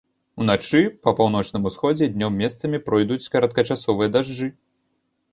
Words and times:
Уначы 0.43 0.79
па 1.07 1.11
паўночным 1.17 1.67
усходзе, 1.69 2.07
днём 2.15 2.39
месцамі 2.43 2.79
пройдуць 2.87 3.29
кароткачасовыя 3.35 4.09
дажджы. 4.15 4.49